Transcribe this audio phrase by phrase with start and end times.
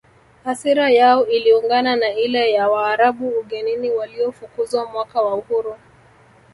[0.43, 5.75] Hasira yao iliungana na ile ya Waarabu ugenini waliofukuzwa mwaka wa uhuru